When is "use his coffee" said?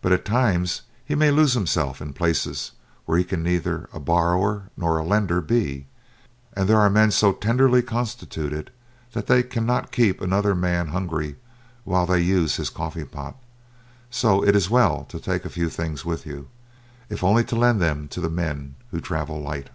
12.22-13.04